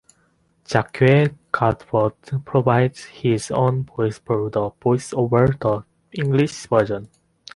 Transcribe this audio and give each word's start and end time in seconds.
Jacques 0.65 1.35
Godbout 1.53 2.43
provides 2.43 3.03
his 3.05 3.51
own 3.51 3.83
voice 3.83 4.17
for 4.17 4.49
the 4.49 4.71
voice-overs 4.81 5.55
of 5.61 5.85
the 6.09 6.19
English 6.23 6.65
version. 6.65 7.07